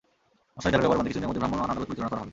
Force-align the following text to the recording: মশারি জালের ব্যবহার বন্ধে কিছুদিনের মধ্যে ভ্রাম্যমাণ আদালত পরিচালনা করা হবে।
মশারি 0.55 0.71
জালের 0.73 0.81
ব্যবহার 0.83 0.99
বন্ধে 0.99 1.09
কিছুদিনের 1.11 1.29
মধ্যে 1.29 1.41
ভ্রাম্যমাণ 1.41 1.69
আদালত 1.73 1.87
পরিচালনা 1.89 2.11
করা 2.11 2.21
হবে। 2.21 2.29